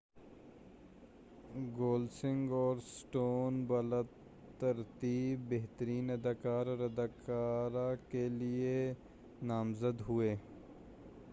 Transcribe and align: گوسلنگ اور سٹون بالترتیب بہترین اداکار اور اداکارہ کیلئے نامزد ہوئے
گوسلنگ 1.77 2.51
اور 2.51 2.77
سٹون 2.85 3.63
بالترتیب 3.65 5.39
بہترین 5.49 6.09
اداکار 6.09 6.67
اور 6.67 6.79
اداکارہ 6.79 7.93
کیلئے 8.11 8.93
نامزد 9.41 10.01
ہوئے 10.01 10.35